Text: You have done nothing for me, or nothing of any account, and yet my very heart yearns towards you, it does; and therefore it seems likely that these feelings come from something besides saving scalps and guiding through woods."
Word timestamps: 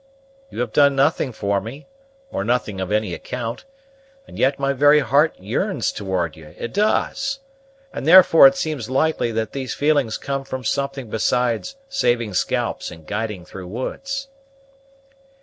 You 0.49 0.61
have 0.61 0.73
done 0.73 0.95
nothing 0.95 1.31
for 1.31 1.61
me, 1.61 1.85
or 2.31 2.43
nothing 2.43 2.81
of 2.81 2.91
any 2.91 3.13
account, 3.13 3.65
and 4.27 4.39
yet 4.39 4.57
my 4.57 4.73
very 4.73 5.01
heart 5.01 5.35
yearns 5.37 5.91
towards 5.91 6.35
you, 6.35 6.55
it 6.57 6.73
does; 6.73 7.39
and 7.93 8.07
therefore 8.07 8.47
it 8.47 8.55
seems 8.55 8.89
likely 8.89 9.31
that 9.33 9.51
these 9.51 9.75
feelings 9.75 10.17
come 10.17 10.43
from 10.43 10.63
something 10.63 11.11
besides 11.11 11.75
saving 11.87 12.33
scalps 12.33 12.89
and 12.89 13.05
guiding 13.05 13.45
through 13.45 13.67
woods." 13.67 14.27